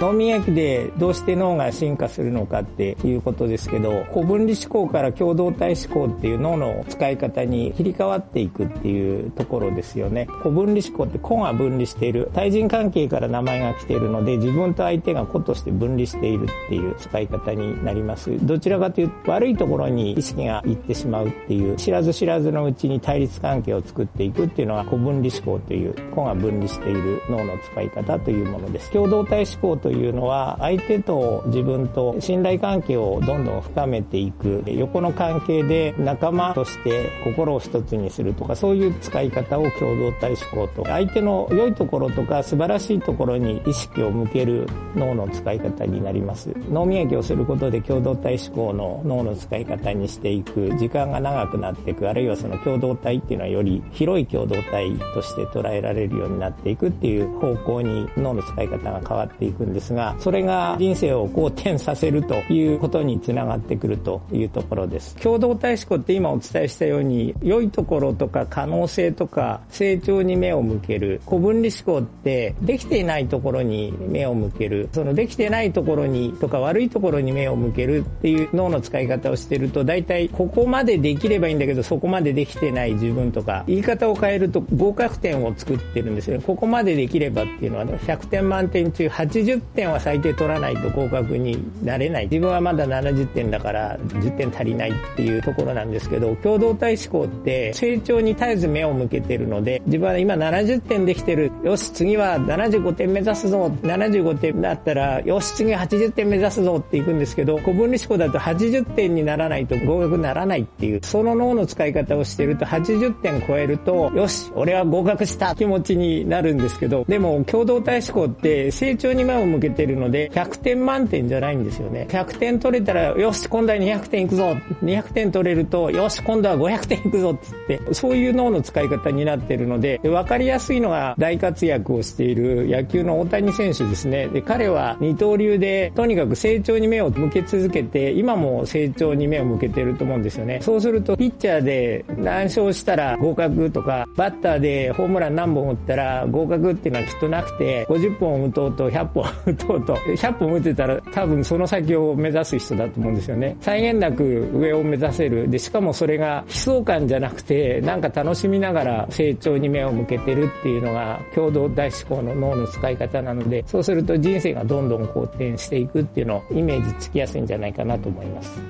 [0.00, 10.26] 脳磨きでどうして脳が進化するのかっていうことですけど古分離思考から共同体思考っていう脳の使い方に切り替わっていくっていうところですよね。
[10.42, 12.30] 古分離思考って個が分離している。
[12.32, 18.30] 対人関係から名前が来ているので自分と相手が個として分離しているっていう使い方になります。
[18.46, 28.90] どちらかというと悪いところに意識がいってしまうっていう知らず知らずのうちに対立関係を作っていくっていうのが古分離思考という個が分離している脳の使い方というものです。
[28.90, 34.62] 共同体思考とというのは相手と自分と信頼関係をどんどん深めていく。
[34.68, 46.50] 横の関係で仲間として心を一つにするとかそういう使い方を共同体思考と相手の良いところとか素晴らしいところに意識を向ける脳の使い方になります。
[46.70, 50.70] 脳磨きをすることで共同体思考の脳の使い方にしていく。
[50.78, 52.08] 時間が長くなっていく。
[52.08, 59.79] あるいはその共同体っていうのはより広い共同体として捉えられるようになっていくっていう方向に脳の使い方が変わっていくんです。
[59.80, 65.16] ですがそれが人生を好転させるということにつながってくるというところです。
[65.16, 71.20] 共同体思考って今お伝えしたように、良いところとか可能性とか成長に目を向ける。
[71.26, 74.88] 古分離思考ってできていないところに目を向ける。
[74.92, 86.44] そのできてないところにとか悪いところに目を向けるっていう脳の使い方をしてると、大体ここまでできればいいんだけど、そこまでできてない自分とか、言い方を変えると合格点を作ってるんですよね。
[86.46, 92.24] ここまでできればっていうのは100点満点中80点は最低取らないと合格になれない。
[92.24, 101.50] 自分はまだ70点だから10点足りないっていうところなんですけど共同体思考って成長に絶えず目を向けてるので自分は今70点できてる。
[101.64, 103.70] よし次は75点目指すぞ。
[103.82, 122.06] 75点だったらよし次は80点目指すぞっていくんですけど古分離思考だと80点にならないと合格にならないっていうその脳の使い方をしてると80点超えるとよし俺は合格した気持ちになるんですけどでも共同体思考って成長に目を向けてるので100点満点じゃないんですよね。
[122.10, 124.56] 100点取れたら、よし、今度は200点いくぞ。
[124.82, 134.28] 200点取れると、よし、今度は500点いくぞってって、そういう脳の使い方になってるので、分かりやすいのが大活躍をしている野球の大谷選手ですね。
[134.28, 140.60] で、彼は二刀流で、とにかく成長に目を向け続けて、今も成長に目を向けてると思うんですよね。
[140.62, 153.56] そうすると、ピッチャーで何勝したら合格とか、バッターでホームラン何本打ったら合格っていうのはきっとなくて、50本打とうと100本 とうとう、100本打てたら多分その先を目指す人だと思うんですよね。
[153.60, 155.48] 際限なく上を目指せる。
[155.48, 168.60] で、しかもそれが悲壮感じゃなくて、なんか楽しみながら成長に目を向けてるっていうのが共同大思考の脳の使い方なので、そうすると人生がどんどん好転していくっていうのをイメージつきやすいんじゃないかなと思います。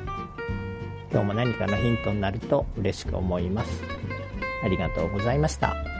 [1.13, 3.83] 今日も何かのヒントになると嬉しく思います。
[4.63, 6.00] ありがとうございました。